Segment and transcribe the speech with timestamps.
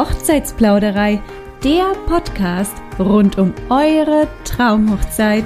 [0.00, 1.20] Hochzeitsplauderei,
[1.62, 5.44] der Podcast rund um eure Traumhochzeit.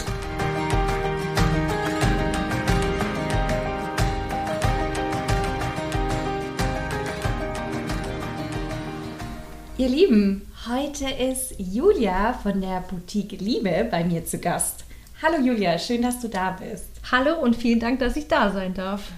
[9.76, 14.84] Ihr Lieben, heute ist Julia von der Boutique Liebe bei mir zu Gast.
[15.20, 16.90] Hallo Julia, schön, dass du da bist.
[17.10, 19.10] Hallo und vielen Dank, dass ich da sein darf.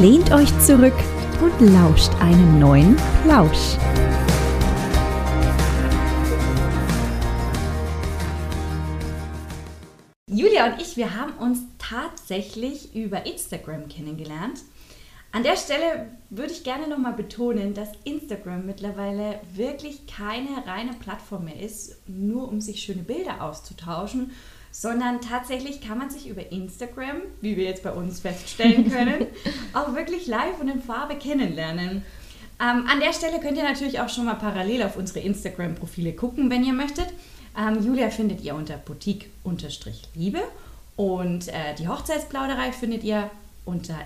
[0.00, 0.94] Lehnt euch zurück
[1.40, 3.76] und lauscht einen neuen Plausch.
[10.26, 14.60] Julia und ich, wir haben uns tatsächlich über Instagram kennengelernt.
[15.32, 21.44] An der Stelle würde ich gerne nochmal betonen, dass Instagram mittlerweile wirklich keine reine Plattform
[21.44, 24.32] mehr ist, nur um sich schöne Bilder auszutauschen,
[24.70, 29.26] sondern tatsächlich kann man sich über Instagram, wie wir jetzt bei uns feststellen können,
[29.72, 32.02] auch wirklich live und in Farbe kennenlernen.
[32.60, 36.50] Ähm, an der Stelle könnt ihr natürlich auch schon mal parallel auf unsere Instagram-Profile gucken,
[36.50, 37.06] wenn ihr möchtet.
[37.58, 40.40] Ähm, Julia findet ihr unter Boutique-Liebe
[40.96, 43.30] und äh, die Hochzeitsplauderei findet ihr
[43.64, 43.96] unter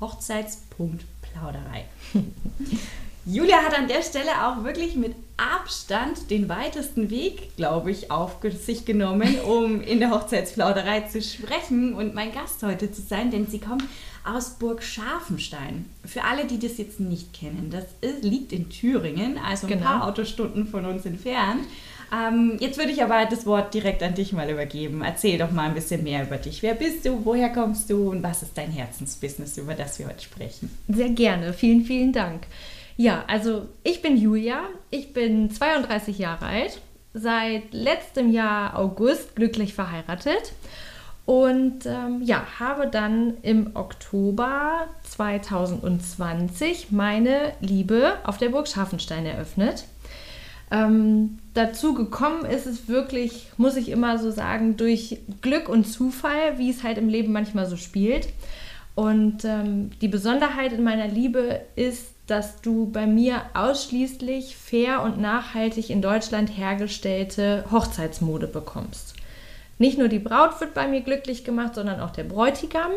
[0.00, 1.84] hochzeits.plauderei.
[3.24, 8.36] Julia hat an der Stelle auch wirklich mit Abstand den weitesten Weg, glaube ich, auf
[8.64, 13.46] sich genommen, um in der Hochzeitsplauderei zu sprechen und mein Gast heute zu sein, denn
[13.46, 13.84] sie kommt
[14.24, 15.86] aus Burg Scharfenstein.
[16.04, 19.86] Für alle, die das jetzt nicht kennen, das ist, liegt in Thüringen, also ein genau.
[19.86, 21.62] paar Autostunden von uns entfernt.
[22.12, 25.02] Ähm, jetzt würde ich aber das Wort direkt an dich mal übergeben.
[25.02, 26.62] Erzähl doch mal ein bisschen mehr über dich.
[26.62, 27.24] Wer bist du?
[27.24, 28.10] Woher kommst du?
[28.10, 30.70] Und was ist dein Herzensbusiness, über das wir heute sprechen?
[30.88, 31.54] Sehr gerne.
[31.54, 32.42] Vielen, vielen Dank.
[33.02, 34.60] Ja, also ich bin Julia.
[34.90, 36.80] Ich bin 32 Jahre alt.
[37.12, 40.52] Seit letztem Jahr August glücklich verheiratet.
[41.26, 49.82] Und ähm, ja, habe dann im Oktober 2020 meine Liebe auf der Burg Scharfenstein eröffnet.
[50.70, 56.56] Ähm, dazu gekommen ist es wirklich, muss ich immer so sagen, durch Glück und Zufall,
[56.56, 58.28] wie es halt im Leben manchmal so spielt.
[58.94, 65.20] Und ähm, die Besonderheit in meiner Liebe ist, dass du bei mir ausschließlich fair und
[65.20, 69.14] nachhaltig in Deutschland hergestellte Hochzeitsmode bekommst.
[69.78, 72.92] Nicht nur die Braut wird bei mir glücklich gemacht, sondern auch der Bräutigam.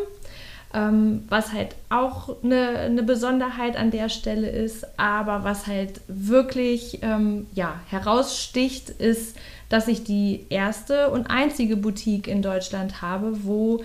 [0.74, 7.00] Ähm, was halt auch eine, eine, Besonderheit an der Stelle ist, aber was halt wirklich
[7.02, 9.38] ähm, ja, heraussticht, ist,
[9.69, 13.84] dass ich die erste und einzige Boutique in Deutschland habe, wo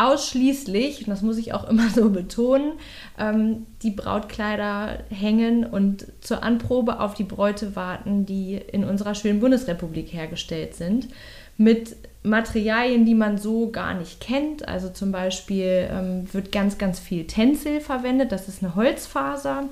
[0.00, 2.72] ausschließlich, und das muss ich auch immer so betonen,
[3.18, 9.40] ähm, die Brautkleider hängen und zur Anprobe auf die Bräute warten, die in unserer schönen
[9.40, 11.08] Bundesrepublik hergestellt sind.
[11.56, 14.66] Mit Materialien, die man so gar nicht kennt.
[14.66, 18.32] Also zum Beispiel ähm, wird ganz, ganz viel Tencel verwendet.
[18.32, 19.64] Das ist eine Holzfaser.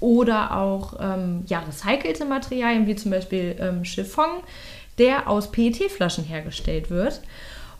[0.00, 4.30] Oder auch ähm, ja, recycelte Materialien, wie zum Beispiel ähm, Chiffon,
[4.98, 7.20] der aus PET-Flaschen hergestellt wird.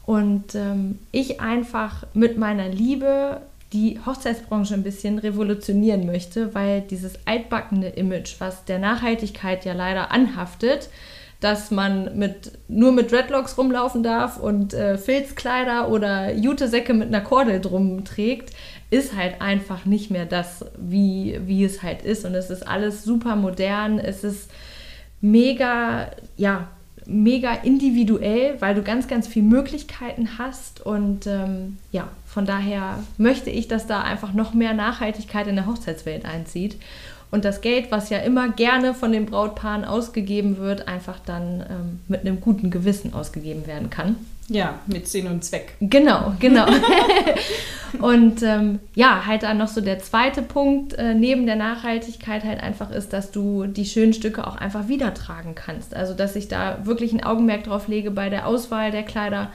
[0.07, 3.41] Und ähm, ich einfach mit meiner Liebe
[3.73, 10.13] die Hochzeitsbranche ein bisschen revolutionieren möchte, weil dieses altbackene Image, was der Nachhaltigkeit ja leider
[10.13, 10.89] anhaftet,
[11.41, 17.21] dass man mit, nur mit Dreadlocks rumlaufen darf und äh, Filzkleider oder Jutesäcke mit einer
[17.21, 18.53] Kordel drum trägt,
[18.91, 22.25] ist halt einfach nicht mehr das, wie, wie es halt ist.
[22.25, 24.51] Und es ist alles super modern, es ist
[25.21, 26.69] mega, ja,
[27.07, 30.85] mega individuell, weil du ganz, ganz viele Möglichkeiten hast.
[30.85, 35.67] Und ähm, ja, von daher möchte ich, dass da einfach noch mehr Nachhaltigkeit in der
[35.67, 36.77] Hochzeitswelt einzieht
[37.31, 42.01] und das Geld, was ja immer gerne von den Brautpaaren ausgegeben wird, einfach dann ähm,
[42.09, 44.17] mit einem guten Gewissen ausgegeben werden kann.
[44.49, 45.75] Ja, mit Sinn und Zweck.
[45.81, 46.67] Genau, genau.
[48.01, 52.63] und ähm, ja, halt dann noch so der zweite Punkt äh, neben der Nachhaltigkeit halt
[52.63, 55.95] einfach ist, dass du die schönen Stücke auch einfach wieder tragen kannst.
[55.95, 59.51] Also, dass ich da wirklich ein Augenmerk drauf lege bei der Auswahl der Kleider,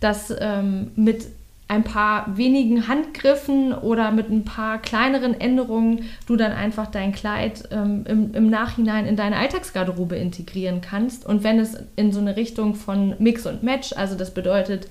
[0.00, 1.26] dass ähm, mit
[1.70, 7.68] ein paar wenigen Handgriffen oder mit ein paar kleineren Änderungen du dann einfach dein Kleid
[7.70, 11.24] ähm, im, im, Nachhinein in deine Alltagsgarderobe integrieren kannst.
[11.24, 14.88] Und wenn es in so eine Richtung von Mix und Match, also das bedeutet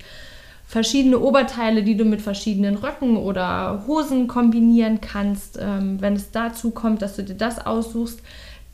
[0.66, 6.70] verschiedene Oberteile, die du mit verschiedenen Röcken oder Hosen kombinieren kannst, ähm, wenn es dazu
[6.70, 8.22] kommt, dass du dir das aussuchst,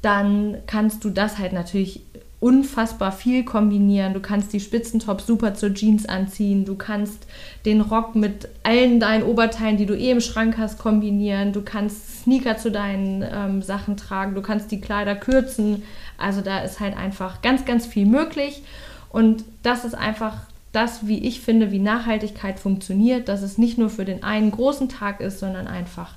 [0.00, 2.02] dann kannst du das halt natürlich
[2.46, 4.14] unfassbar viel kombinieren.
[4.14, 6.64] Du kannst die Spitzentops super zur Jeans anziehen.
[6.64, 7.26] Du kannst
[7.64, 11.52] den Rock mit allen deinen Oberteilen, die du eh im Schrank hast, kombinieren.
[11.52, 14.36] Du kannst Sneaker zu deinen ähm, Sachen tragen.
[14.36, 15.82] Du kannst die Kleider kürzen.
[16.18, 18.62] Also da ist halt einfach ganz, ganz viel möglich.
[19.10, 20.36] Und das ist einfach
[20.70, 24.88] das, wie ich finde, wie Nachhaltigkeit funktioniert, dass es nicht nur für den einen großen
[24.88, 26.14] Tag ist, sondern einfach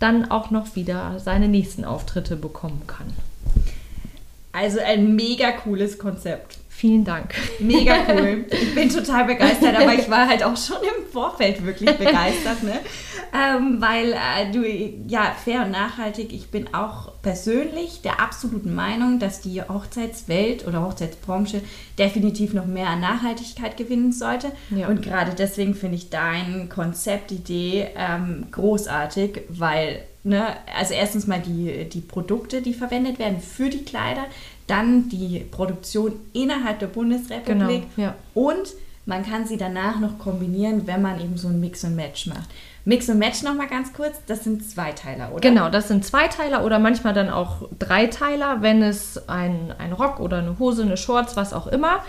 [0.00, 3.06] dann auch noch wieder seine nächsten Auftritte bekommen kann.
[4.52, 6.59] Also ein mega cooles Konzept.
[6.80, 7.34] Vielen Dank.
[7.58, 8.46] Mega cool.
[8.50, 12.80] Ich bin total begeistert, aber ich war halt auch schon im Vorfeld wirklich begeistert, ne?
[13.34, 14.66] Ähm, weil äh, du,
[15.06, 20.82] ja, fair und nachhaltig, ich bin auch persönlich der absoluten Meinung, dass die Hochzeitswelt oder
[20.82, 21.60] Hochzeitsbranche
[21.98, 24.50] definitiv noch mehr an Nachhaltigkeit gewinnen sollte.
[24.70, 24.88] Ja.
[24.88, 31.88] Und gerade deswegen finde ich dein Konzeptidee ähm, großartig, weil Ne, also erstens mal die,
[31.88, 34.26] die Produkte, die verwendet werden für die Kleider,
[34.70, 38.14] dann die Produktion innerhalb der Bundesrepublik genau, ja.
[38.34, 38.68] und
[39.06, 42.48] man kann sie danach noch kombinieren, wenn man eben so ein Mix und Match macht.
[42.84, 45.40] Mix und Match nochmal ganz kurz, das sind Zweiteiler, oder?
[45.40, 50.38] Genau, das sind Zweiteiler oder manchmal dann auch Dreiteiler, wenn es ein, ein Rock oder
[50.38, 52.04] eine Hose, eine Shorts, was auch immer,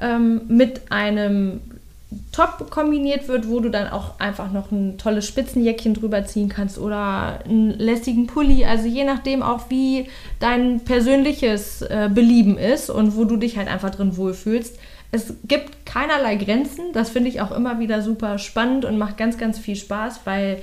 [0.00, 1.60] ähm, mit einem
[2.32, 6.78] top kombiniert wird, wo du dann auch einfach noch ein tolles Spitzenjäckchen drüber ziehen kannst
[6.78, 8.64] oder einen lässigen Pulli.
[8.64, 10.08] Also je nachdem auch, wie
[10.40, 14.78] dein persönliches äh, Belieben ist und wo du dich halt einfach drin wohlfühlst.
[15.12, 16.92] Es gibt keinerlei Grenzen.
[16.92, 20.58] Das finde ich auch immer wieder super spannend und macht ganz, ganz viel Spaß, weil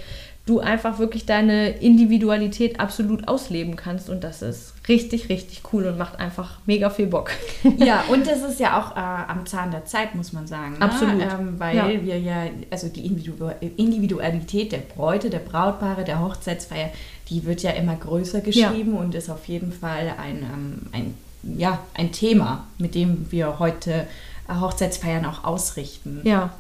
[0.46, 4.10] du einfach wirklich deine Individualität absolut ausleben kannst.
[4.10, 7.32] Und das ist richtig, richtig cool und macht einfach mega viel Bock.
[7.78, 10.74] Ja, und das ist ja auch äh, am Zahn der Zeit, muss man sagen.
[10.74, 10.82] Ne?
[10.82, 11.22] Absolut.
[11.22, 11.88] Ähm, weil ja.
[11.88, 16.90] wir ja, also die Individualität der Bräute, der Brautpaare, der Hochzeitsfeier,
[17.30, 19.00] die wird ja immer größer geschrieben ja.
[19.00, 21.16] und ist auf jeden Fall ein, ähm, ein,
[21.58, 24.08] ja, ein Thema, mit dem wir heute
[24.48, 26.22] äh, Hochzeitsfeiern auch ausrichten.
[26.24, 26.52] Ja.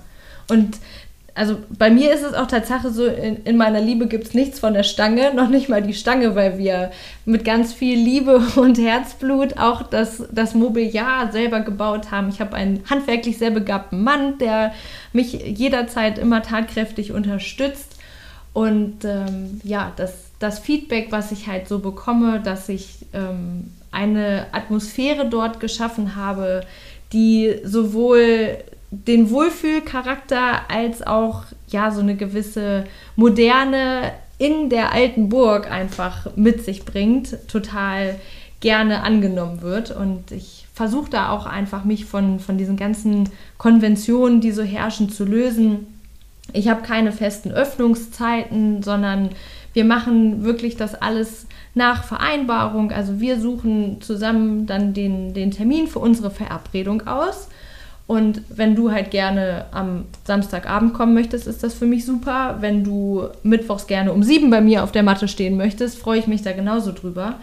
[0.50, 0.77] Und
[1.33, 4.60] also bei mir ist es auch Tatsache so, in, in meiner Liebe gibt es nichts
[4.60, 6.92] von der Stange, noch nicht mal die Stange, weil wir
[7.25, 12.30] mit ganz viel Liebe und Herzblut auch das, das Mobiliar selber gebaut haben.
[12.30, 14.74] Ich habe einen handwerklich sehr begabten Mann, der
[15.13, 17.95] mich jederzeit immer tatkräftig unterstützt.
[18.54, 24.48] Und ähm, ja, das, das Feedback, was ich halt so bekomme, dass ich ähm, eine
[24.51, 26.62] Atmosphäre dort geschaffen habe,
[27.13, 28.57] die sowohl
[28.91, 32.83] den Wohlfühlcharakter als auch ja so eine gewisse
[33.15, 38.19] moderne in der alten Burg einfach mit sich bringt, total
[38.59, 39.91] gerne angenommen wird.
[39.91, 45.09] Und ich versuche da auch einfach mich von, von diesen ganzen Konventionen, die so herrschen,
[45.09, 45.88] zu lösen.
[46.53, 49.29] Ich habe keine festen Öffnungszeiten, sondern
[49.73, 51.45] wir machen wirklich das alles
[51.75, 52.91] nach Vereinbarung.
[52.91, 57.47] Also wir suchen zusammen dann den, den Termin für unsere Verabredung aus
[58.12, 62.58] und wenn du halt gerne am Samstagabend kommen möchtest, ist das für mich super.
[62.60, 66.28] Wenn du mittwochs gerne um sieben bei mir auf der Matte stehen möchtest, freue ich
[66.28, 67.36] mich da genauso drüber.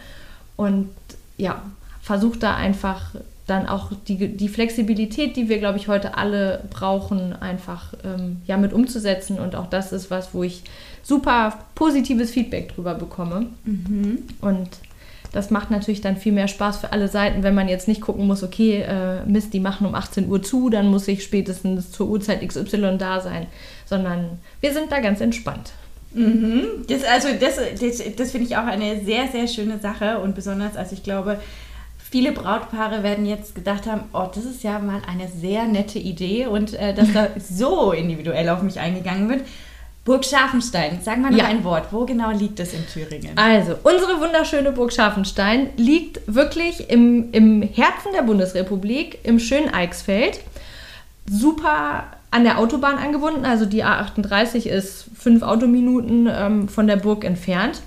[0.56, 0.90] Und
[1.38, 1.62] ja,
[2.02, 3.14] versuch da einfach
[3.46, 8.58] dann auch die, die Flexibilität, die wir, glaube ich, heute alle brauchen, einfach ähm, ja,
[8.58, 9.38] mit umzusetzen.
[9.38, 10.64] Und auch das ist was, wo ich
[11.02, 13.46] super positives Feedback drüber bekomme.
[13.64, 14.24] Mhm.
[14.42, 14.68] Und
[15.32, 18.26] das macht natürlich dann viel mehr Spaß für alle Seiten, wenn man jetzt nicht gucken
[18.26, 22.08] muss, okay, äh, Mist, die machen um 18 Uhr zu, dann muss ich spätestens zur
[22.08, 23.46] Uhrzeit XY da sein,
[23.84, 25.72] sondern wir sind da ganz entspannt.
[26.12, 26.84] Mhm.
[26.88, 30.76] Das, also das, das, das finde ich auch eine sehr, sehr schöne Sache und besonders,
[30.76, 31.38] also ich glaube,
[32.10, 36.46] viele Brautpaare werden jetzt gedacht haben, oh, das ist ja mal eine sehr nette Idee
[36.46, 39.42] und äh, dass da so individuell auf mich eingegangen wird.
[40.08, 41.44] Burg Scharfenstein, sag mal noch ja.
[41.44, 41.92] ein Wort.
[41.92, 43.32] Wo genau liegt es in Thüringen?
[43.36, 50.40] Also, unsere wunderschöne Burg Scharfenstein liegt wirklich im, im Herzen der Bundesrepublik, im schönen Eichsfeld.
[51.30, 57.24] Super an der Autobahn angebunden, also die A38 ist fünf Autominuten ähm, von der Burg
[57.24, 57.82] entfernt.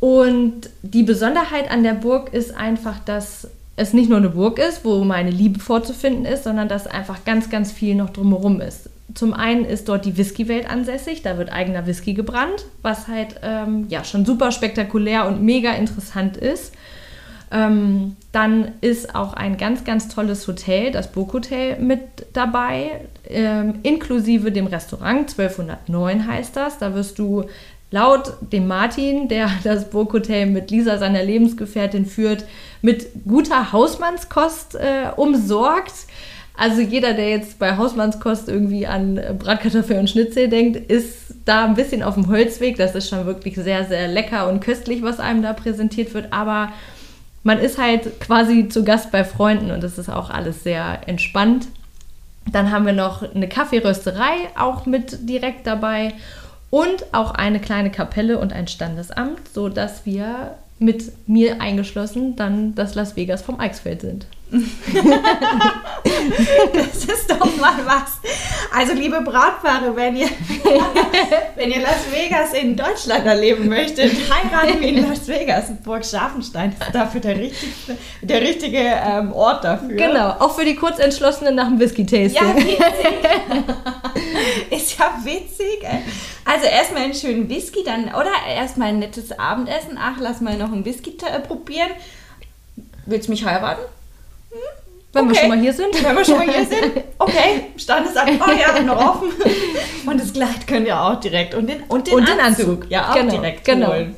[0.00, 4.84] Und die Besonderheit an der Burg ist einfach, dass es nicht nur eine Burg ist,
[4.84, 8.90] wo meine Liebe vorzufinden ist, sondern dass einfach ganz, ganz viel noch drumherum ist.
[9.14, 13.86] Zum einen ist dort die Whisky-Welt ansässig, da wird eigener Whisky gebrannt, was halt ähm,
[13.88, 16.74] ja schon super spektakulär und mega interessant ist.
[17.50, 22.00] Ähm, dann ist auch ein ganz, ganz tolles Hotel, das Burg Hotel, mit
[22.34, 26.78] dabei, ähm, inklusive dem Restaurant 1209 heißt das.
[26.78, 27.44] Da wirst du
[27.90, 32.44] laut dem Martin, der das Burg Hotel mit Lisa, seiner Lebensgefährtin, führt,
[32.82, 35.94] mit guter Hausmannskost äh, umsorgt.
[36.58, 41.74] Also jeder, der jetzt bei Hausmannskost irgendwie an Bratkartoffeln und Schnitzel denkt, ist da ein
[41.74, 42.76] bisschen auf dem Holzweg.
[42.76, 46.32] Das ist schon wirklich sehr, sehr lecker und köstlich, was einem da präsentiert wird.
[46.32, 46.72] Aber
[47.44, 51.68] man ist halt quasi zu Gast bei Freunden und das ist auch alles sehr entspannt.
[52.50, 56.12] Dann haben wir noch eine Kaffeerösterei auch mit direkt dabei
[56.70, 62.96] und auch eine kleine Kapelle und ein Standesamt, sodass wir mit mir eingeschlossen, dann das
[62.96, 64.26] Las Vegas vom Eichsfeld sind.
[66.72, 68.18] Das ist doch mal was.
[68.74, 70.28] Also liebe Brautpaare, wenn ihr,
[71.56, 75.66] wenn ihr Las Vegas in Deutschland erleben möchtet, heiraten in Las Vegas.
[75.84, 79.96] Burg Scharfenstein ist dafür der richtige, der richtige ähm, Ort dafür.
[79.96, 82.42] Genau, auch für die Kurzentschlossenen nach dem Whisky-Tasting.
[82.42, 82.78] Ja, witzig.
[84.70, 85.86] ist ja witzig.
[86.46, 89.98] Also erstmal einen schönen Whisky, dann oder erstmal ein nettes Abendessen.
[90.00, 91.90] Ach, lass mal noch einen Whisky probieren.
[93.04, 93.82] Willst du mich heiraten?
[95.12, 95.34] Wenn okay.
[95.34, 96.04] wir schon mal hier sind.
[96.04, 97.04] Wenn wir schon mal hier sind.
[97.18, 99.30] Okay, Standesamt, oh ja, noch offen.
[100.06, 101.54] Und das Kleid können wir auch direkt.
[101.54, 102.68] Und den, und den, und den Anzug.
[102.68, 102.90] Anzug.
[102.90, 103.88] Ja, auch genau, direkt genau.
[103.88, 104.16] holen.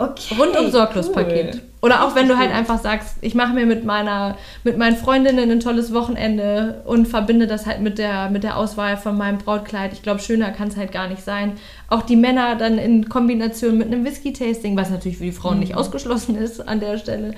[0.00, 1.54] Okay, Rundum Sorglos-Paket.
[1.54, 1.60] cool.
[1.82, 5.50] Oder auch wenn du halt einfach sagst, ich mache mir mit meiner, mit meinen Freundinnen
[5.50, 9.92] ein tolles Wochenende und verbinde das halt mit der, mit der Auswahl von meinem Brautkleid.
[9.92, 11.52] Ich glaube, schöner kann es halt gar nicht sein.
[11.88, 15.74] Auch die Männer dann in Kombination mit einem Whisky-Tasting, was natürlich für die Frauen nicht
[15.74, 17.34] ausgeschlossen ist an der Stelle.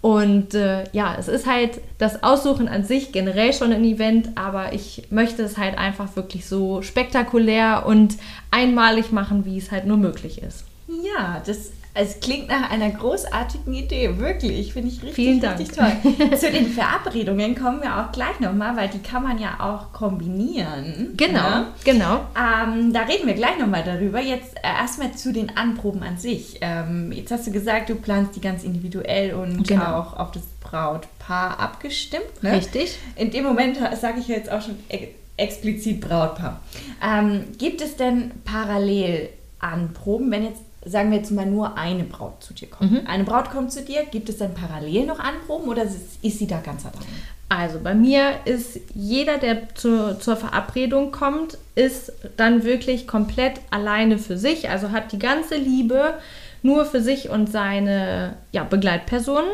[0.00, 4.72] Und äh, ja, es ist halt das Aussuchen an sich generell schon ein Event, aber
[4.72, 8.16] ich möchte es halt einfach wirklich so spektakulär und
[8.52, 10.64] einmalig machen, wie es halt nur möglich ist.
[10.86, 14.72] Ja, das es klingt nach einer großartigen Idee, wirklich.
[14.72, 15.58] Finde ich richtig, Vielen Dank.
[15.58, 15.92] richtig toll.
[16.38, 21.14] Zu den Verabredungen kommen wir auch gleich nochmal, weil die kann man ja auch kombinieren.
[21.16, 21.66] Genau, Ja?
[21.84, 22.20] genau.
[22.36, 24.20] Ähm, da reden wir gleich nochmal darüber.
[24.20, 26.58] Jetzt äh, erstmal zu den Anproben an sich.
[26.60, 29.96] Ähm, jetzt hast du gesagt, du planst die ganz individuell und Genau.
[30.00, 32.42] auch auf das Brautpaar abgestimmt.
[32.42, 32.52] Ne?
[32.52, 32.98] Richtig.
[33.16, 35.08] In dem Moment sage ich jetzt auch schon ex
[35.40, 36.60] explizit Brautpaar.
[37.00, 39.28] Ähm, gibt es denn parallel
[39.60, 43.06] Anproben, wenn jetzt, sagen wir jetzt mal, nur eine Braut zu dir kommt?
[43.06, 46.60] Eine Braut kommt zu dir, gibt es dann parallel noch Anproben oder ist, sie da
[46.60, 47.04] ganz alleine?
[47.48, 54.18] Also bei mir ist jeder, der zur, zur Verabredung kommt, ist dann wirklich komplett alleine
[54.18, 56.14] für sich, also hat die ganze Liebe
[56.62, 59.50] nur für sich und seine ja, Begleitpersonen.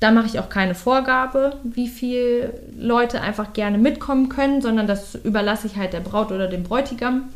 [0.00, 5.16] Da mache ich auch keine Vorgabe, wie viele Leute einfach gerne mitkommen können, sondern das
[5.16, 7.30] überlasse ich halt der Braut oder dem Bräutigam.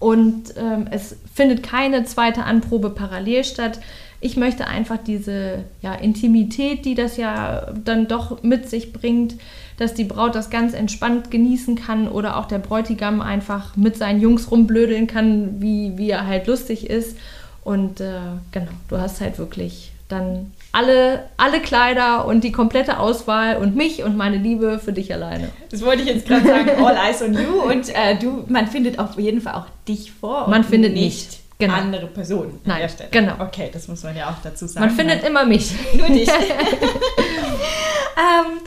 [0.00, 3.78] Und ähm, es findet keine zweite Anprobe parallel statt.
[4.20, 9.36] Ich möchte einfach diese ja, Intimität, die das ja dann doch mit sich bringt,
[9.76, 14.20] dass die Braut das ganz entspannt genießen kann oder auch der Bräutigam einfach mit seinen
[14.20, 17.16] Jungs rumblödeln kann, wie, wie er halt lustig ist.
[17.62, 18.20] Und äh,
[18.52, 24.02] genau, du hast halt wirklich dann alle, alle Kleider und die komplette Auswahl und mich
[24.04, 25.48] und meine Liebe für dich alleine.
[25.70, 28.98] Das wollte ich jetzt gerade sagen, all eyes on you und äh, du, man findet
[28.98, 30.48] auf jeden Fall auch dich vor.
[30.48, 31.74] Man findet nicht genau.
[31.74, 33.08] andere Personen an Nein, der Stelle.
[33.10, 33.32] genau.
[33.40, 34.86] Okay, das muss man ja auch dazu sagen.
[34.86, 35.72] Man findet immer mich.
[35.94, 36.28] Nur dich.
[38.16, 38.60] ähm,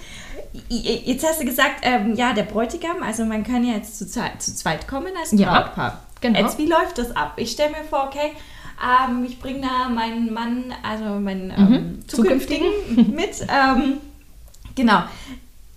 [0.70, 4.42] jetzt hast du gesagt, ähm, ja, der Bräutigam, also man kann ja jetzt zu, zweit-
[4.42, 6.02] zu zweit kommen als Ja, Brautpaar.
[6.22, 6.40] genau.
[6.40, 7.34] Jetzt, wie läuft das ab?
[7.38, 8.34] Ich stelle mir vor, okay,
[8.82, 12.08] ähm, ich bringe da meinen Mann, also meinen ähm, Mhm.
[12.08, 12.68] zukünftigen
[13.16, 13.42] mit.
[13.42, 13.98] Ähm,
[14.76, 15.04] genau.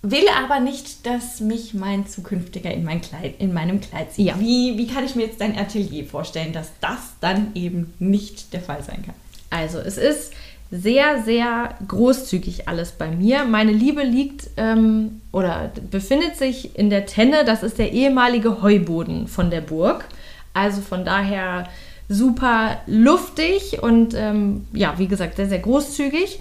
[0.03, 4.27] Will aber nicht, dass mich mein zukünftiger in, mein Kleid, in meinem Kleid sieht.
[4.27, 4.39] Ja.
[4.39, 8.61] Wie, wie kann ich mir jetzt dein Atelier vorstellen, dass das dann eben nicht der
[8.61, 9.15] Fall sein kann?
[9.49, 10.33] Also es ist
[10.69, 13.45] sehr, sehr großzügig alles bei mir.
[13.45, 17.43] Meine Liebe liegt ähm, oder befindet sich in der Tenne.
[17.45, 20.05] Das ist der ehemalige Heuboden von der Burg.
[20.53, 21.67] Also von daher
[22.09, 26.39] super luftig und ähm, ja, wie gesagt, sehr, sehr großzügig.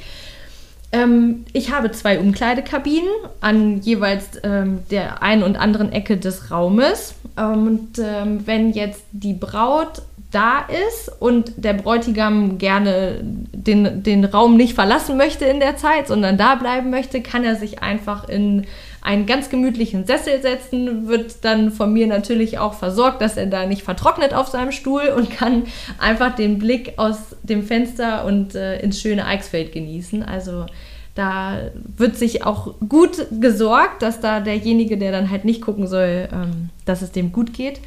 [0.92, 3.08] Ähm, ich habe zwei Umkleidekabinen
[3.40, 7.14] an jeweils ähm, der einen und anderen Ecke des Raumes.
[7.37, 14.25] Ähm, und ähm, wenn jetzt die Braut da ist und der Bräutigam gerne den, den
[14.25, 18.28] Raum nicht verlassen möchte in der Zeit, sondern da bleiben möchte, kann er sich einfach
[18.28, 18.66] in
[19.06, 23.64] einen ganz gemütlichen Sessel setzen, wird dann von mir natürlich auch versorgt, dass er da
[23.64, 25.62] nicht vertrocknet auf seinem Stuhl und kann
[25.98, 30.25] einfach den Blick aus dem Fenster und äh, ins schöne Eichsfeld genießen.
[30.25, 30.66] Also
[31.14, 36.28] da wird sich auch gut gesorgt, dass da derjenige, der dann halt nicht gucken soll,
[36.32, 37.78] ähm, dass es dem gut geht.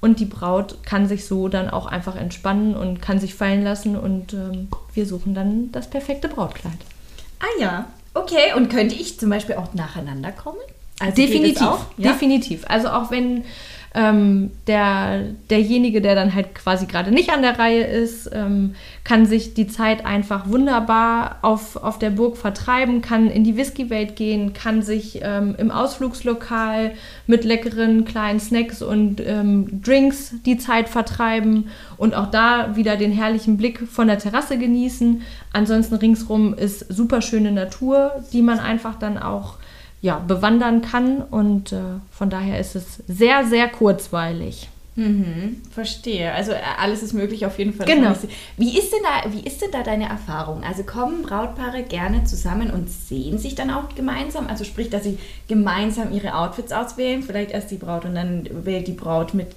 [0.00, 3.94] Und die Braut kann sich so dann auch einfach entspannen und kann sich fallen lassen
[3.94, 6.78] und ähm, wir suchen dann das perfekte Brautkleid.
[7.40, 8.54] Ah ja, okay.
[8.56, 10.58] Und könnte ich zum Beispiel auch nacheinander kommen?
[11.00, 11.66] Also definitiv,
[11.96, 12.64] definitiv.
[12.68, 13.44] Also auch wenn
[13.94, 15.20] ähm, der,
[15.50, 19.66] derjenige, der dann halt quasi gerade nicht an der Reihe ist, ähm, kann sich die
[19.66, 25.20] Zeit einfach wunderbar auf, auf der Burg vertreiben, kann in die Whiskywelt gehen, kann sich
[25.22, 26.92] ähm, im Ausflugslokal
[27.26, 31.68] mit leckeren kleinen Snacks und ähm, Drinks die Zeit vertreiben
[31.98, 35.22] und auch da wieder den herrlichen Blick von der Terrasse genießen.
[35.52, 39.58] Ansonsten ringsrum ist super schöne Natur, die man einfach dann auch
[40.02, 41.80] ja, bewandern kann und äh,
[42.10, 44.68] von daher ist es sehr, sehr kurzweilig.
[44.94, 46.32] Mhm, verstehe.
[46.32, 47.86] Also äh, alles ist möglich auf jeden Fall.
[47.86, 48.14] Genau.
[48.58, 50.64] Wie ist, denn da, wie ist denn da deine Erfahrung?
[50.64, 54.48] Also kommen Brautpaare gerne zusammen und sehen sich dann auch gemeinsam?
[54.48, 55.18] Also sprich, dass sie
[55.48, 59.48] gemeinsam ihre Outfits auswählen, vielleicht erst die Braut und dann wählt die Braut mit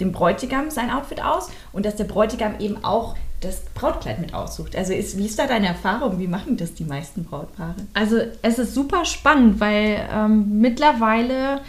[0.00, 4.74] dem Bräutigam sein Outfit aus und dass der Bräutigam eben auch das Brautkleid mit aussucht.
[4.74, 6.18] Also ist, wie ist da deine Erfahrung?
[6.18, 7.76] Wie machen das die meisten Brautpaare?
[7.92, 11.60] Also es ist super spannend, weil ähm, mittlerweile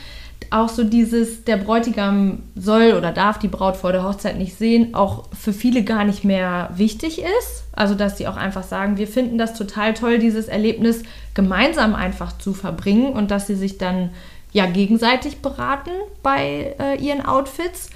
[0.52, 4.94] auch so dieses, der Bräutigam soll oder darf die Braut vor der Hochzeit nicht sehen,
[4.94, 7.66] auch für viele gar nicht mehr wichtig ist.
[7.74, 11.04] Also, dass sie auch einfach sagen, wir finden das total toll, dieses Erlebnis
[11.34, 14.12] gemeinsam einfach zu verbringen und dass sie sich dann
[14.54, 15.92] ja gegenseitig beraten
[16.24, 17.90] bei äh, ihren Outfits.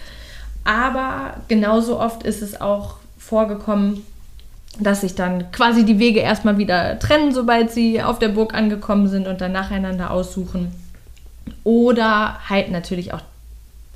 [0.69, 4.05] Aber genauso oft ist es auch vorgekommen,
[4.79, 9.07] dass sich dann quasi die Wege erstmal wieder trennen, sobald sie auf der Burg angekommen
[9.07, 10.71] sind und dann nacheinander aussuchen.
[11.63, 13.21] Oder halt natürlich auch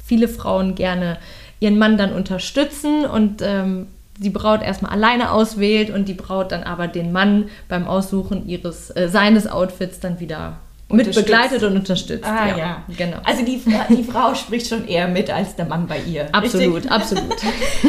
[0.04, 1.20] viele Frauen gerne
[1.60, 3.86] ihren Mann dann unterstützen und ähm,
[4.18, 8.90] die Braut erstmal alleine auswählt und die Braut dann aber den Mann beim Aussuchen ihres,
[8.96, 10.58] äh, seines Outfits dann wieder
[10.90, 12.26] mit begleitet und unterstützt.
[12.26, 12.84] Ah ja, ja.
[12.96, 13.18] genau.
[13.24, 16.28] Also die, die Frau spricht schon eher mit als der Mann bei ihr.
[16.34, 16.92] Absolut, richtig?
[16.92, 17.36] absolut.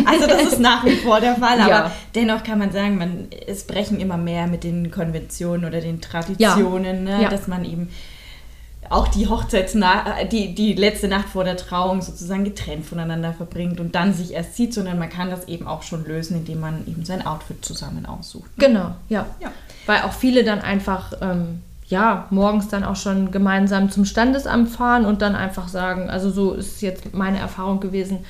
[0.07, 1.93] Also das ist nach wie vor der Fall, aber ja.
[2.15, 7.07] dennoch kann man sagen, man, es brechen immer mehr mit den Konventionen oder den Traditionen,
[7.07, 7.19] ja.
[7.19, 7.91] Ne, dass man eben
[8.91, 13.95] auch die Hochzeitsnacht, die, die letzte Nacht vor der Trauung sozusagen getrennt voneinander verbringt und
[13.95, 17.05] dann sich erst sieht, sondern man kann das eben auch schon lösen, indem man eben
[17.05, 18.51] sein Outfit zusammen aussucht.
[18.59, 19.27] Genau, ja.
[19.41, 19.53] ja.
[19.87, 25.05] Weil auch viele dann einfach, ähm, ja, morgens dann auch schon gemeinsam zum Standesamt fahren
[25.05, 28.21] und dann einfach sagen, also so ist jetzt meine Erfahrung gewesen,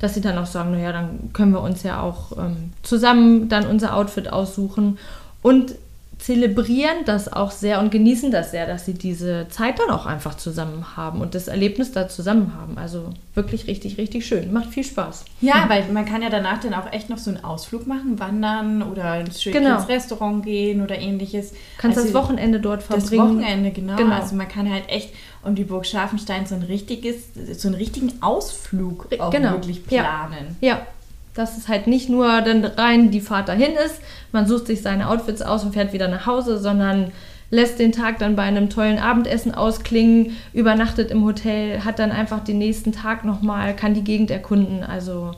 [0.00, 3.66] dass sie dann auch sagen, naja, dann können wir uns ja auch ähm, zusammen dann
[3.66, 4.98] unser Outfit aussuchen.
[5.42, 5.76] Und
[6.24, 10.34] zelebrieren das auch sehr und genießen das sehr, dass sie diese Zeit dann auch einfach
[10.36, 12.78] zusammen haben und das Erlebnis da zusammen haben.
[12.78, 14.50] Also wirklich richtig, richtig schön.
[14.50, 15.26] Macht viel Spaß.
[15.42, 18.82] Ja, weil man kann ja danach dann auch echt noch so einen Ausflug machen, wandern
[18.82, 19.76] oder schön genau.
[19.76, 21.52] ins Restaurant gehen oder ähnliches.
[21.76, 23.10] Kannst also das Wochenende dort verbringen.
[23.10, 23.96] Das Wochenende, genau.
[23.96, 24.14] genau.
[24.14, 25.12] Also man kann halt echt
[25.42, 29.52] um die Burg Scharfenstein so ein richtiges, so einen richtigen Ausflug auch genau.
[29.52, 30.56] wirklich planen.
[30.62, 30.68] Ja.
[30.68, 30.86] ja
[31.34, 34.00] dass es halt nicht nur dann rein die Fahrt dahin ist,
[34.32, 37.12] man sucht sich seine Outfits aus und fährt wieder nach Hause, sondern
[37.50, 42.40] lässt den Tag dann bei einem tollen Abendessen ausklingen, übernachtet im Hotel, hat dann einfach
[42.40, 44.82] den nächsten Tag nochmal, kann die Gegend erkunden.
[44.82, 45.32] Also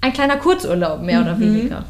[0.00, 1.26] ein kleiner Kurzurlaub, mehr mhm.
[1.26, 1.84] oder weniger.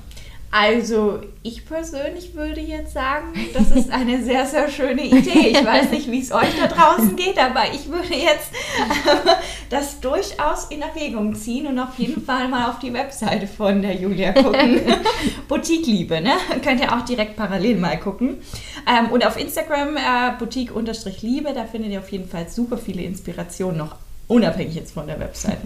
[0.50, 5.48] Also ich persönlich würde jetzt sagen, das ist eine sehr, sehr schöne Idee.
[5.48, 9.32] Ich weiß nicht, wie es euch da draußen geht, aber ich würde jetzt äh,
[9.68, 13.94] das durchaus in Erwägung ziehen und auf jeden Fall mal auf die Webseite von der
[13.94, 14.80] Julia gucken.
[15.48, 16.32] Boutique Liebe, ne?
[16.64, 18.38] Könnt ihr auch direkt parallel mal gucken.
[18.86, 23.78] Ähm, und auf Instagram äh, Boutique-Liebe, da findet ihr auf jeden Fall super viele Inspirationen,
[23.78, 23.96] noch
[24.28, 25.62] unabhängig jetzt von der Webseite.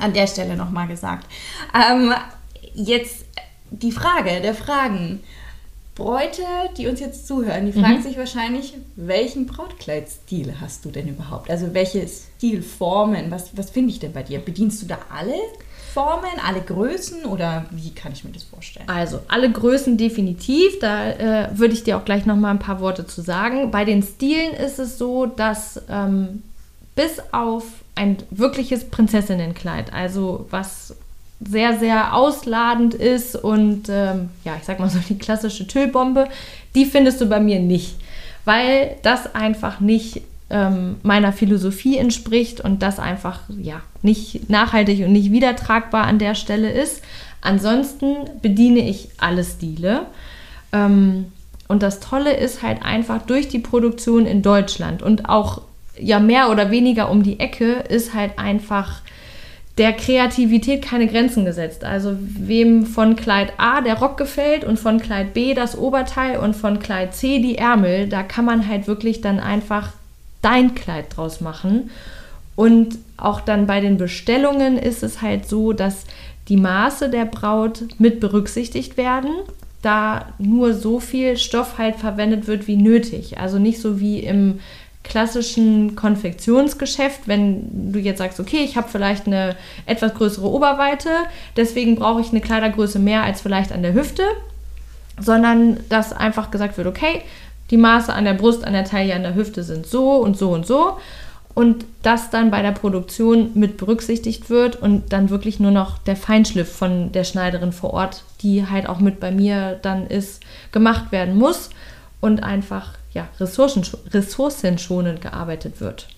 [0.00, 1.26] An der Stelle nochmal gesagt.
[1.74, 2.12] Ähm,
[2.74, 3.26] jetzt
[3.72, 5.20] die Frage der Fragen.
[5.94, 6.42] Bräute,
[6.78, 8.02] die uns jetzt zuhören, die fragen mhm.
[8.02, 11.50] sich wahrscheinlich, welchen Brautkleidstil hast du denn überhaupt?
[11.50, 14.38] Also welche Stilformen, was, was finde ich denn bei dir?
[14.38, 15.34] Bedienst du da alle
[15.92, 18.88] Formen, alle Größen oder wie kann ich mir das vorstellen?
[18.88, 22.80] Also alle Größen definitiv, da äh, würde ich dir auch gleich noch mal ein paar
[22.80, 23.70] Worte zu sagen.
[23.70, 26.42] Bei den Stilen ist es so, dass ähm,
[26.94, 30.96] bis auf ein wirkliches Prinzessinnenkleid, also was
[31.48, 36.28] sehr, sehr ausladend ist und ähm, ja, ich sag mal so die klassische Tüllbombe,
[36.74, 37.96] die findest du bei mir nicht,
[38.44, 45.12] weil das einfach nicht ähm, meiner Philosophie entspricht und das einfach ja nicht nachhaltig und
[45.12, 47.02] nicht wiedertragbar an der Stelle ist.
[47.40, 50.06] Ansonsten bediene ich alle Stile.
[50.72, 51.26] Ähm,
[51.68, 55.62] und das Tolle ist halt einfach durch die Produktion in Deutschland und auch
[55.98, 59.00] ja mehr oder weniger um die Ecke ist halt einfach
[59.78, 61.84] der Kreativität keine Grenzen gesetzt.
[61.84, 66.54] Also wem von Kleid A der Rock gefällt und von Kleid B das Oberteil und
[66.54, 69.92] von Kleid C die Ärmel, da kann man halt wirklich dann einfach
[70.42, 71.90] dein Kleid draus machen.
[72.54, 76.04] Und auch dann bei den Bestellungen ist es halt so, dass
[76.48, 79.30] die Maße der Braut mit berücksichtigt werden,
[79.80, 83.38] da nur so viel Stoff halt verwendet wird wie nötig.
[83.38, 84.60] Also nicht so wie im
[85.02, 91.08] klassischen Konfektionsgeschäft, wenn du jetzt sagst, okay, ich habe vielleicht eine etwas größere Oberweite,
[91.56, 94.22] deswegen brauche ich eine Kleidergröße mehr als vielleicht an der Hüfte,
[95.20, 97.22] sondern dass einfach gesagt wird, okay,
[97.70, 100.50] die Maße an der Brust, an der Taille, an der Hüfte sind so und so
[100.50, 100.98] und so.
[101.54, 106.16] Und das dann bei der Produktion mit berücksichtigt wird und dann wirklich nur noch der
[106.16, 111.12] Feinschliff von der Schneiderin vor Ort, die halt auch mit bei mir dann ist, gemacht
[111.12, 111.68] werden muss
[112.20, 116.08] und einfach ja, ressourcenschonend gearbeitet wird.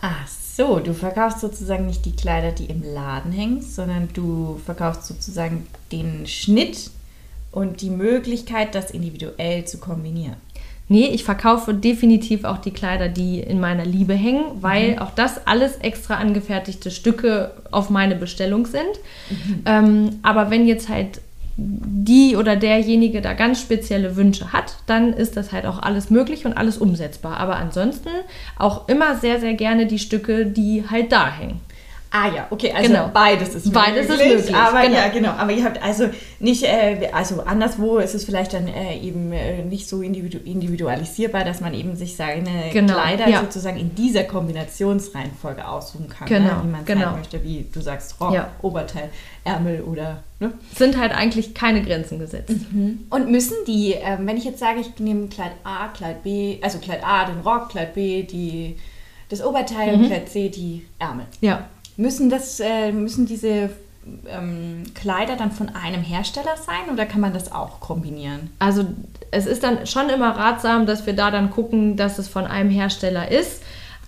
[0.00, 5.06] Ach so, du verkaufst sozusagen nicht die Kleider, die im Laden hängen, sondern du verkaufst
[5.06, 6.90] sozusagen den Schnitt
[7.50, 10.36] und die Möglichkeit, das individuell zu kombinieren.
[10.90, 14.98] Nee, ich verkaufe definitiv auch die Kleider, die in meiner Liebe hängen, weil Mhm.
[15.00, 18.98] auch das alles extra angefertigte Stücke auf meine Bestellung sind.
[19.66, 21.20] Ähm, aber wenn jetzt halt
[21.60, 26.46] die oder derjenige da ganz spezielle Wünsche hat, dann ist das halt auch alles möglich
[26.46, 27.38] und alles umsetzbar.
[27.38, 28.10] Aber ansonsten
[28.56, 31.60] auch immer sehr, sehr gerne die Stücke, die halt da hängen.
[32.10, 33.10] Ah ja, okay, also Genau.
[33.12, 34.26] beides ist Beides möglich.
[34.28, 34.94] ist möglich, Aber genau.
[34.96, 35.28] ja, genau.
[35.30, 36.08] Aber ihr habt also
[36.40, 41.44] nicht, äh, also anderswo ist es vielleicht dann äh, eben äh, nicht so individu individualisierbar,
[41.44, 43.40] dass man eben sich seine Genau, Kleider ja.
[43.40, 46.60] sozusagen in dieser Kombinationsreihenfolge aussuchen kann, Genau, ne?
[46.64, 47.12] wie man genau.
[47.16, 48.48] möchte, wie du sagst, Rock, Ja.
[48.62, 49.10] Oberteil,
[49.44, 50.52] Ärmel oder ne?
[50.74, 52.54] Sind halt eigentlich keine Grenzen gesetzt.
[53.10, 56.78] Und müssen die, ähm, wenn ich jetzt sage, ich nehme Kleid A, Kleid B, also
[56.78, 58.76] Kleid A den Rock, Kleid B die,
[59.28, 60.02] das Oberteil Mhm.
[60.02, 61.26] und Kleid C die Ärmel.
[61.40, 61.66] Ja,
[61.98, 63.70] Müssen, das, äh, müssen diese
[64.28, 68.50] ähm, Kleider dann von einem Hersteller sein oder kann man das auch kombinieren?
[68.60, 68.86] Also
[69.32, 72.70] es ist dann schon immer ratsam, dass wir da dann gucken, dass es von einem
[72.70, 73.62] Hersteller ist.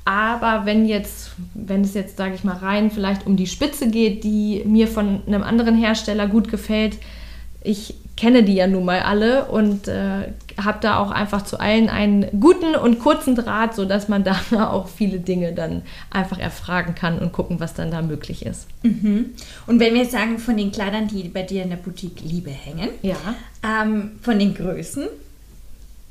[0.05, 4.24] Aber wenn jetzt, wenn es jetzt, sage ich mal, rein vielleicht um die Spitze geht,
[4.24, 6.96] die mir von einem anderen Hersteller gut gefällt,
[7.62, 10.33] ich kenne die ja nun mal alle und äh,
[10.64, 14.36] habe da auch einfach zu allen einen guten und kurzen Draht, sodass man da
[14.70, 18.66] auch viele Dinge dann einfach erfragen kann und gucken, was dann da möglich ist.
[18.82, 19.34] Und
[19.66, 22.90] wenn wir jetzt sagen, von den Kleidern, die bei dir in der Boutique Liebe hängen,
[23.02, 23.16] Ja.
[23.62, 25.06] ähm, von den Größen,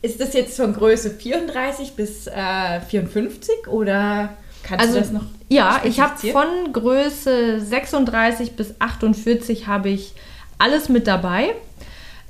[0.01, 4.29] ist das jetzt von Größe 34 bis äh, 54 oder
[4.63, 10.13] kannst Also du das noch ja, ich habe von Größe 36 bis 48 habe ich
[10.59, 11.55] alles mit dabei.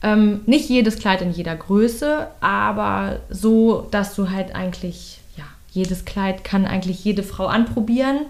[0.02, 6.06] Ähm, nicht jedes Kleid in jeder Größe, aber so, dass du halt eigentlich, ja, jedes
[6.06, 8.22] Kleid kann eigentlich jede Frau anprobieren,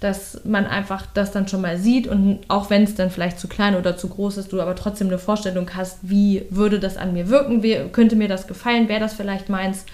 [0.00, 3.48] dass man einfach das dann schon mal sieht und auch wenn es dann vielleicht zu
[3.48, 7.14] klein oder zu groß ist, du aber trotzdem eine Vorstellung hast, wie würde das an
[7.14, 9.86] mir wirken, wie, könnte mir das gefallen, wäre das vielleicht meins.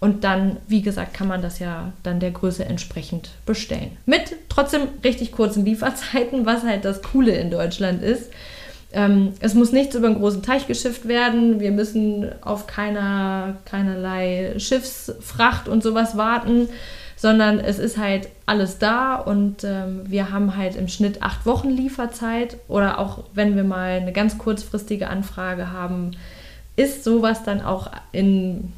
[0.00, 3.96] Und dann, wie gesagt, kann man das ja dann der Größe entsprechend bestellen.
[4.04, 8.30] Mit trotzdem richtig kurzen Lieferzeiten, was halt das Coole in Deutschland ist.
[8.94, 11.58] Ähm, es muss nichts über einen großen Teich geschifft werden.
[11.60, 16.68] Wir müssen auf keiner, keinerlei Schiffsfracht und sowas warten,
[17.16, 21.70] sondern es ist halt alles da und ähm, wir haben halt im Schnitt acht Wochen
[21.70, 26.12] Lieferzeit oder auch wenn wir mal eine ganz kurzfristige Anfrage haben,
[26.76, 28.72] ist sowas dann auch in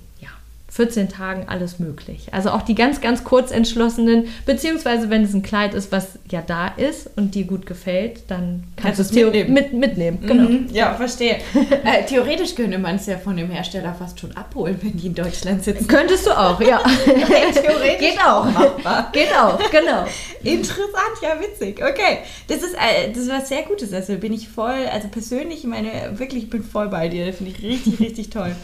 [0.77, 2.29] 14 Tagen alles möglich.
[2.33, 6.43] Also auch die ganz, ganz kurz entschlossenen, beziehungsweise wenn es ein Kleid ist, was ja
[6.43, 9.55] da ist und dir gut gefällt, dann kannst, Kannst du es mitnehmen.
[9.55, 10.19] Mit, mitnehmen.
[10.21, 10.49] Genau.
[10.51, 11.37] Mhm, ja, verstehe.
[11.85, 15.15] äh, theoretisch könnte man es ja von dem Hersteller fast schon abholen, wenn die in
[15.15, 15.89] Deutschland sitzen.
[15.89, 16.79] Könntest du auch, ja.
[17.05, 18.45] theoretisch Geht auch.
[18.45, 19.11] machbar.
[19.13, 20.05] Geht auch, genau.
[20.43, 21.83] Interessant, ja, witzig.
[21.83, 23.95] Okay, das ist, äh, das ist was sehr Gutes.
[23.95, 27.33] Also bin ich voll, also persönlich, ich meine, wirklich, ich bin voll bei dir.
[27.33, 28.55] Finde ich richtig, richtig toll.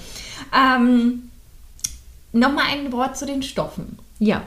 [0.54, 1.30] Ähm,
[2.32, 3.98] Nochmal ein Wort zu den Stoffen.
[4.18, 4.42] Ja,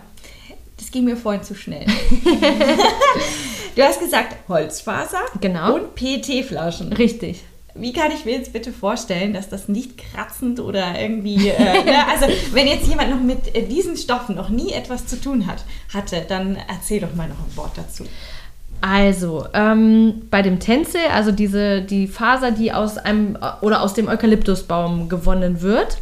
[0.77, 1.85] Das ging mir vorhin zu schnell.
[3.75, 5.75] du hast gesagt Holzfaser Genau.
[5.75, 6.93] und PET-Flaschen.
[6.93, 7.43] richtig.
[7.77, 12.07] Wie kann ich mir jetzt bitte vorstellen, dass das nicht kratzend oder irgendwie, äh, ne?
[12.09, 15.65] also wenn jetzt jemand noch mit äh, diesen Stoffen noch nie etwas zu tun hat,
[15.93, 18.05] hatte, dann erzähl doch mal noch ein Wort dazu.
[18.79, 24.07] Also, ähm, bei dem Tencel, also diese, die Faser, die aus einem oder aus dem
[24.07, 25.97] Eukalyptusbaum gewonnen wird,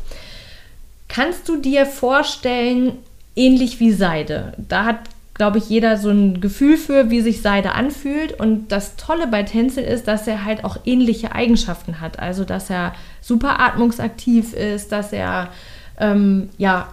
[1.13, 2.93] kannst du dir vorstellen,
[3.35, 4.53] ähnlich wie Seide.
[4.57, 4.97] Da hat,
[5.35, 8.39] glaube ich, jeder so ein Gefühl für, wie sich Seide anfühlt.
[8.39, 12.17] Und das Tolle bei Tencel ist, dass er halt auch ähnliche Eigenschaften hat.
[12.17, 15.49] Also, dass er super atmungsaktiv ist, dass er
[15.99, 16.87] ähm, ja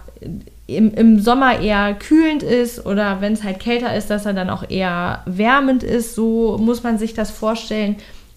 [0.67, 4.51] im, im Sommer eher kühlend ist oder wenn es halt kälter ist, dass er dann
[4.51, 6.13] auch eher wärmend ist.
[6.13, 7.95] So muss man sich das vorstellen.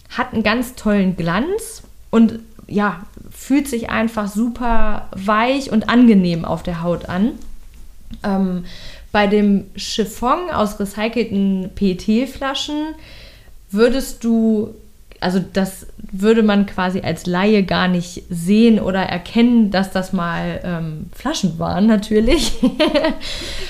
[0.09, 6.63] Hat einen ganz tollen Glanz und ja, fühlt sich einfach super weich und angenehm auf
[6.63, 7.33] der Haut an.
[8.23, 8.65] Ähm,
[9.13, 12.95] bei dem Chiffon aus recycelten PET-Flaschen
[13.71, 14.75] würdest du,
[15.25, 20.61] also das würde man quasi als Laie gar nicht sehen oder erkennen, dass das mal
[20.63, 22.53] ähm, Flaschen waren, natürlich.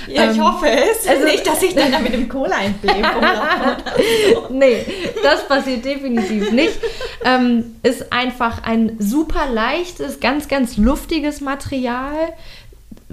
[0.06, 1.08] Ja, ich Ähm, hoffe es.
[1.08, 3.02] also- nicht, dass ich dann da mit dem Cola einblähe.
[4.50, 4.84] nee,
[5.22, 6.78] das passiert definitiv nicht.
[7.24, 12.12] Ähm, ist einfach ein super leichtes, ganz, ganz luftiges Material.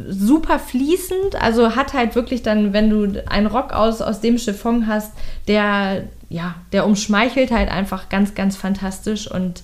[0.09, 4.87] Super fließend, also hat halt wirklich dann, wenn du einen Rock aus, aus dem Chiffon
[4.87, 5.11] hast,
[5.47, 9.63] der, ja, der umschmeichelt halt einfach ganz, ganz fantastisch und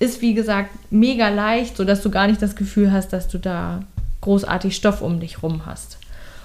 [0.00, 3.82] ist, wie gesagt, mega leicht, sodass du gar nicht das Gefühl hast, dass du da
[4.20, 5.98] großartig Stoff um dich rum hast.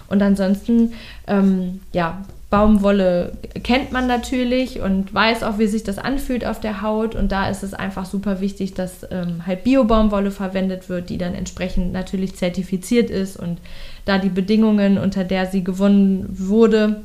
[0.08, 0.94] Und ansonsten,
[1.28, 6.84] ähm, ja, Baumwolle kennt man natürlich und weiß auch, wie sich das anfühlt auf der
[6.84, 7.16] Haut.
[7.16, 11.34] Und da ist es einfach super wichtig, dass ähm, halt Bio-Baumwolle verwendet wird, die dann
[11.34, 13.58] entsprechend natürlich zertifiziert ist und
[14.06, 17.02] da die Bedingungen, unter der sie gewonnen wurde,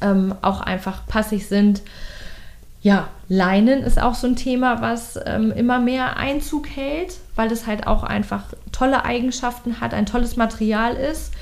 [0.00, 1.82] ähm, auch einfach passig sind.
[2.82, 7.66] Ja, Leinen ist auch so ein Thema, was ähm, immer mehr Einzug hält, weil es
[7.66, 11.32] halt auch einfach tolle Eigenschaften hat, ein tolles Material ist.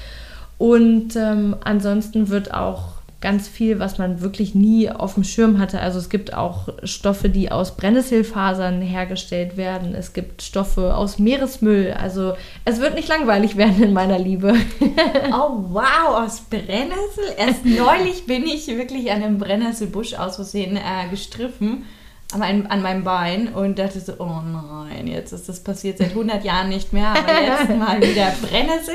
[0.58, 2.91] Und ähm, ansonsten wird auch
[3.22, 5.80] ganz viel, was man wirklich nie auf dem Schirm hatte.
[5.80, 9.94] Also es gibt auch Stoffe, die aus Brennnesselfasern hergestellt werden.
[9.94, 11.94] Es gibt Stoffe aus Meeresmüll.
[11.98, 14.52] Also es wird nicht langweilig werden in meiner Liebe.
[15.32, 17.24] oh wow, aus Brennnessel.
[17.38, 21.84] Erst neulich bin ich wirklich an einem Brennnesselbusch aus Versehen äh, gestriffen
[22.32, 26.10] an meinem, an meinem Bein und dachte so, oh nein, jetzt ist das passiert seit
[26.10, 28.94] 100 Jahren nicht mehr, aber jetzt mal wieder Brennnessel.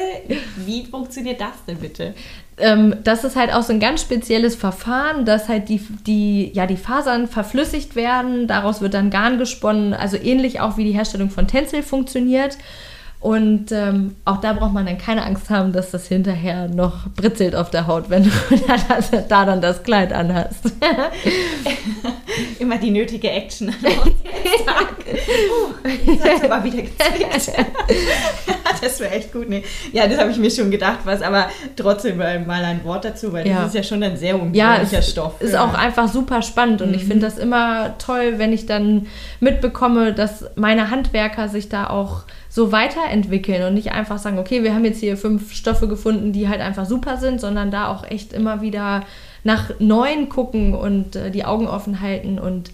[0.57, 2.13] Wie funktioniert das denn bitte?
[2.57, 6.65] Ähm, das ist halt auch so ein ganz spezielles Verfahren, dass halt die, die, ja,
[6.65, 11.29] die Fasern verflüssigt werden, daraus wird dann Garn gesponnen, also ähnlich auch wie die Herstellung
[11.29, 12.57] von Tencel funktioniert.
[13.19, 17.55] Und ähm, auch da braucht man dann keine Angst haben, dass das hinterher noch britzelt
[17.55, 18.29] auf der Haut, wenn du
[19.29, 20.71] da dann das Kleid anhast.
[22.59, 23.73] Immer die nötige Action.
[23.83, 24.09] oh,
[26.11, 27.51] jetzt hat aber wieder gezwickt.
[28.81, 29.49] das wäre echt gut.
[29.49, 29.63] Nee.
[29.91, 33.47] Ja, das habe ich mir schon gedacht, was, aber trotzdem mal ein Wort dazu, weil
[33.47, 33.61] ja.
[33.61, 35.41] das ist ja schon ein sehr ungewöhnlicher ja, Stoff.
[35.41, 35.65] Ist ja.
[35.65, 36.95] auch einfach super spannend und mhm.
[36.95, 39.07] ich finde das immer toll, wenn ich dann
[39.39, 42.23] mitbekomme, dass meine Handwerker sich da auch
[42.57, 46.49] so weiterentwickeln und nicht einfach sagen, okay, wir haben jetzt hier fünf Stoffe gefunden, die
[46.49, 49.03] halt einfach super sind, sondern da auch echt immer wieder
[49.43, 52.71] nach neuen gucken und äh, die Augen offen halten und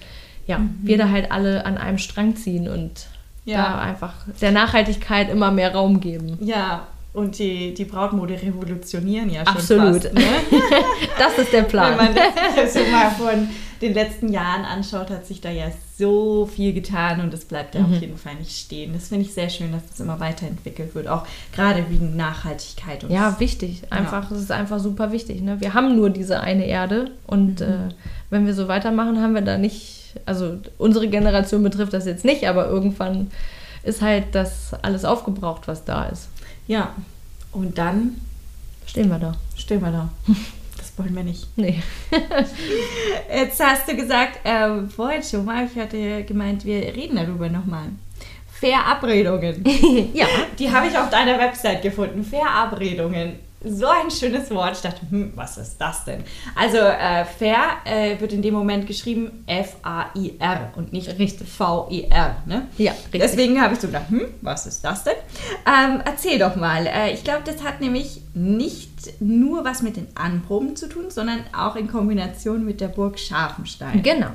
[0.48, 0.80] ja, mhm.
[0.84, 3.08] wir da halt alle an einem Strang ziehen und
[3.44, 3.58] ja.
[3.58, 6.38] da einfach der Nachhaltigkeit immer mehr Raum geben.
[6.40, 10.04] Ja, und die, die Brautmode revolutionieren ja schon Absolut.
[10.04, 10.22] Fast, ne?
[11.20, 11.98] das ist der Plan.
[11.98, 12.16] Wenn man
[12.56, 13.50] das so mal von
[13.84, 15.66] den letzten Jahren anschaut, hat sich da ja
[15.98, 17.94] so viel getan und es bleibt ja mhm.
[17.94, 18.94] auf jeden Fall nicht stehen.
[18.94, 23.04] Das finde ich sehr schön, dass das immer weiterentwickelt wird, auch gerade wegen Nachhaltigkeit.
[23.04, 23.84] Und ja, wichtig.
[23.90, 24.36] Einfach, ja.
[24.36, 25.42] es ist einfach super wichtig.
[25.42, 25.62] Ne?
[25.62, 27.66] Wir haben nur diese eine Erde und mhm.
[27.66, 27.90] äh,
[28.30, 32.48] wenn wir so weitermachen, haben wir da nicht, also unsere Generation betrifft das jetzt nicht,
[32.48, 33.32] aber irgendwann
[33.84, 36.30] ist halt das alles aufgebraucht, was da ist.
[36.68, 36.94] Ja,
[37.52, 38.22] und dann
[38.86, 39.34] stehen wir da.
[39.56, 40.10] Stehen wir da.
[40.98, 41.48] Wollen wir nicht.
[41.56, 41.82] Nee.
[43.34, 47.90] Jetzt hast du gesagt, äh, vorhin schon mal, ich hatte gemeint, wir reden darüber nochmal.
[48.48, 49.64] Verabredungen.
[50.14, 50.28] ja.
[50.58, 52.24] Die habe ich auf deiner Website gefunden.
[52.24, 54.76] Verabredungen so ein schönes Wort.
[54.76, 56.24] Ich dachte, hm, was ist das denn?
[56.56, 62.36] Also äh, fair äh, wird in dem Moment geschrieben F-A-I-R und nicht richtig V-I-R.
[62.46, 62.68] Ne?
[62.78, 63.22] Ja, richtig.
[63.22, 65.16] Deswegen habe ich so gedacht, hm, was ist das denn?
[65.66, 66.86] Ähm, erzähl doch mal.
[66.86, 71.40] Äh, ich glaube, das hat nämlich nicht nur was mit den Anproben zu tun, sondern
[71.58, 74.02] auch in Kombination mit der Burg Scharfenstein.
[74.04, 74.32] Genau.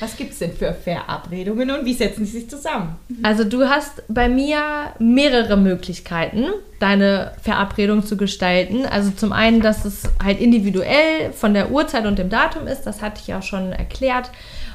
[0.00, 2.96] Was gibt es denn für Verabredungen und wie setzen sie sich zusammen?
[3.22, 4.58] Also du hast bei mir
[4.98, 6.46] mehrere Möglichkeiten,
[6.80, 8.84] deine Verabredung zu gestalten.
[8.84, 13.00] Also zum einen, dass es halt individuell von der Uhrzeit und dem Datum ist, das
[13.00, 14.32] hatte ich ja schon erklärt.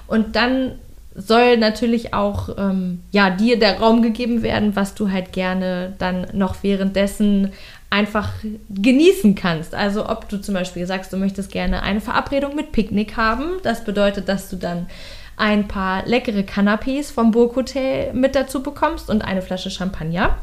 [0.07, 0.79] Und dann
[1.13, 6.27] soll natürlich auch ähm, ja, dir der Raum gegeben werden, was du halt gerne dann
[6.31, 7.51] noch währenddessen
[7.89, 8.33] einfach
[8.69, 9.73] genießen kannst.
[9.73, 13.57] Also ob du zum Beispiel sagst, du möchtest gerne eine Verabredung mit Picknick haben.
[13.63, 14.87] Das bedeutet, dass du dann
[15.37, 20.37] ein paar leckere Canapés vom Burghotel mit dazu bekommst und eine Flasche Champagner.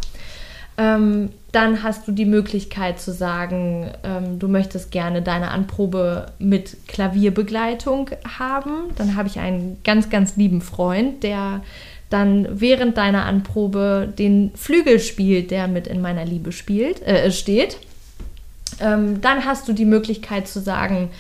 [0.77, 6.77] Ähm, dann hast du die Möglichkeit zu sagen, ähm, du möchtest gerne deine Anprobe mit
[6.89, 8.91] Klavierbegleitung haben.
[8.97, 11.63] Dann habe ich einen ganz, ganz lieben Freund, der
[12.15, 17.79] dann während deiner Anprobe den Flügel spielt, der mit in meiner Liebe spielt, äh, steht.
[18.81, 21.11] Ähm, dann hast du die Möglichkeit zu sagen,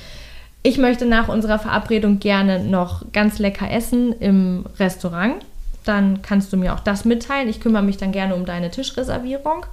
[0.62, 5.44] ich möchte nach unserer Verabredung gerne noch ganz lecker essen im Restaurant.
[5.84, 7.48] Dann kannst du mir auch das mitteilen.
[7.48, 9.66] Ich kümmere mich dann gerne um deine Tischreservierung.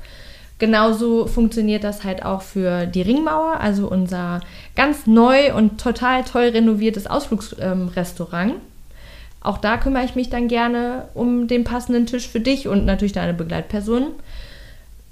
[0.57, 4.41] Genauso funktioniert das halt auch für die Ringmauer, also unser
[4.75, 8.53] ganz neu und total toll renoviertes Ausflugsrestaurant.
[8.53, 8.61] Ähm,
[9.41, 13.13] auch da kümmere ich mich dann gerne um den passenden Tisch für dich und natürlich
[13.13, 14.07] deine Begleitperson.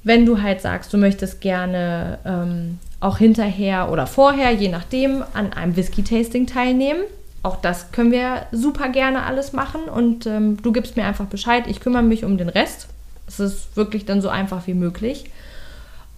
[0.03, 5.51] Wenn du halt sagst, du möchtest gerne ähm, auch hinterher oder vorher, je nachdem, an
[5.53, 7.01] einem Whisky-Tasting teilnehmen.
[7.41, 11.65] Auch das können wir super gerne alles machen und ähm, du gibst mir einfach Bescheid,
[11.67, 12.87] ich kümmere mich um den Rest.
[13.27, 15.25] Es ist wirklich dann so einfach wie möglich.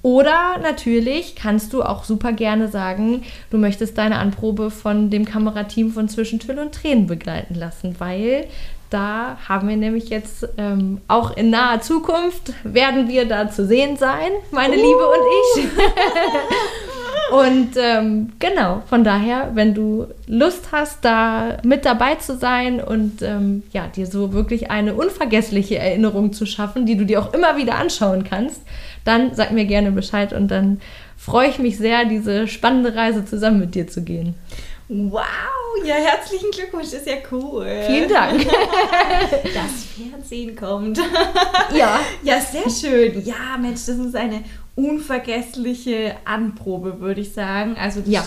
[0.03, 5.91] Oder natürlich kannst du auch super gerne sagen, du möchtest deine Anprobe von dem Kamerateam
[5.91, 8.47] von Zwischen Tüll und Tränen begleiten lassen, weil
[8.91, 13.95] Da haben wir nämlich jetzt ähm, auch in naher Zukunft werden wir da zu sehen
[13.95, 14.77] sein, meine uh.
[14.77, 15.63] Liebe und ich.
[17.31, 23.21] und ähm, genau, von daher, wenn du Lust hast, da mit dabei zu sein und
[23.21, 27.55] ähm, ja, dir so wirklich eine unvergessliche Erinnerung zu schaffen, die du dir auch immer
[27.55, 28.61] wieder anschauen kannst,
[29.05, 30.81] dann sag mir gerne Bescheid und dann
[31.17, 34.35] freue ich mich sehr, diese spannende Reise zusammen mit dir zu gehen.
[34.89, 35.21] Wow,
[35.85, 37.65] ja, herzlichen Glückwunsch, ist ja cool.
[37.87, 38.45] Vielen Dank.
[39.53, 40.99] Das Fernsehen kommt.
[41.73, 41.99] Ja.
[42.23, 43.23] Ja, sehr schön.
[43.23, 44.43] Ja, Mensch, das ist eine
[44.75, 47.75] unvergessliche Anprobe, würde ich sagen.
[47.77, 48.23] Also, ja.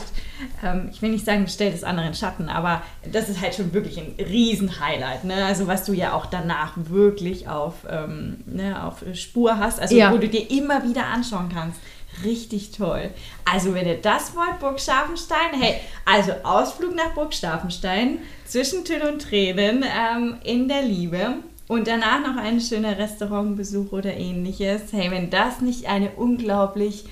[0.62, 3.72] Ähm, ich will nicht sagen, stellt das andere in Schatten, aber das ist halt schon
[3.72, 5.24] wirklich ein Riesen-Highlight.
[5.24, 5.44] Ne?
[5.44, 10.12] Also, was du ja auch danach wirklich auf, ähm, ne, auf Spur hast, also Ja.
[10.12, 11.80] wo du dir immer wieder anschauen kannst.
[12.24, 13.10] Richtig toll.
[13.50, 19.02] Also, wenn ihr das wollt, Burg Scharfenstein, hey, also Ausflug nach Burg Scharfenstein, zwischen Tüll
[19.02, 21.34] und Tränen, ähm, in der Liebe
[21.68, 24.92] und danach noch ein schöner Restaurantbesuch oder ähnliches.
[24.92, 27.04] Hey, wenn das nicht eine unglaublich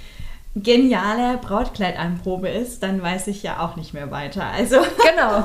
[0.55, 4.45] geniale Brautkleidanprobe ist, dann weiß ich ja auch nicht mehr weiter.
[4.45, 5.45] Also, Genau.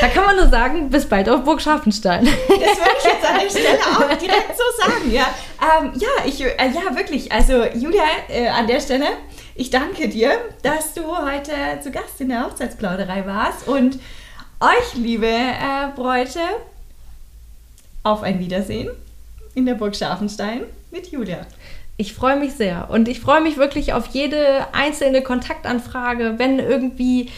[0.00, 2.24] Da kann man nur sagen, bis bald auf Burg Scharfenstein.
[2.24, 5.26] Das würde ich jetzt an der Stelle auch direkt so sagen, ja.
[5.60, 7.30] Ähm, ja, ich, äh, ja, wirklich.
[7.30, 9.06] Also, Julia, äh, an der Stelle,
[9.54, 10.32] ich danke dir,
[10.62, 13.68] dass du heute zu Gast in der Hochzeitsplauderei warst.
[13.68, 14.00] Und
[14.58, 16.40] euch, liebe äh, Bräute,
[18.02, 18.90] auf ein Wiedersehen
[19.54, 21.46] in der Burg Scharfenstein mit Julia.
[21.96, 26.34] Ich freue mich sehr und ich freue mich wirklich auf jede einzelne Kontaktanfrage.
[26.38, 27.28] Wenn irgendwie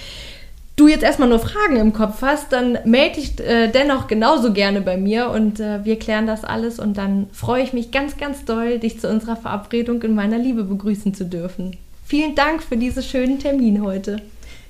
[0.76, 4.80] du jetzt erstmal nur Fragen im Kopf hast, dann melde dich äh, dennoch genauso gerne
[4.80, 8.44] bei mir und äh, wir klären das alles und dann freue ich mich ganz, ganz
[8.44, 11.76] doll, dich zu unserer Verabredung in meiner Liebe begrüßen zu dürfen.
[12.06, 14.20] Vielen Dank für diesen schönen Termin heute.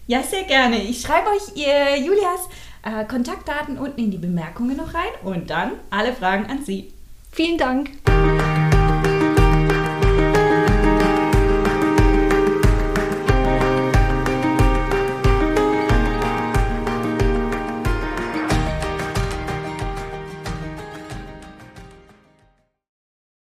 [0.07, 0.83] Ja, sehr gerne.
[0.83, 2.49] Ich schreibe euch ihr Julias
[2.83, 6.93] äh, Kontaktdaten unten in die Bemerkungen noch rein und dann alle Fragen an sie.
[7.31, 7.91] Vielen Dank.